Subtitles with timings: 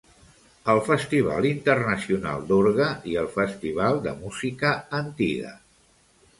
[0.71, 5.57] El Festival Internacional d'Orgue i el Festival de Música Antiga.